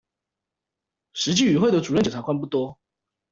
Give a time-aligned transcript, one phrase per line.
[1.13, 2.79] 實際與會的主任檢察官不多